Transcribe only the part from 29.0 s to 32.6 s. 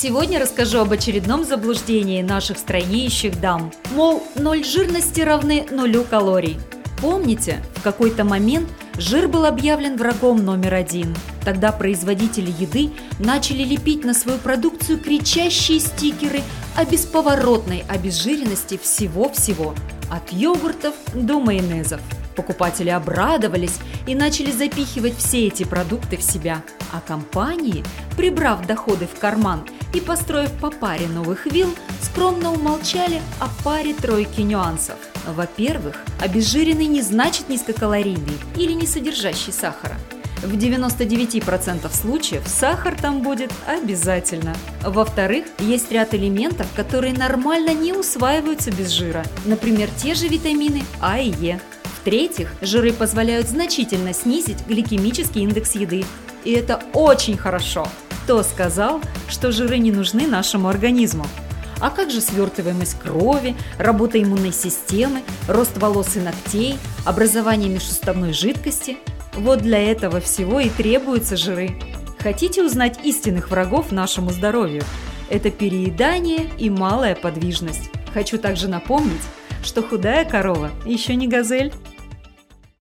в карман и построив по паре новых вилл, скромно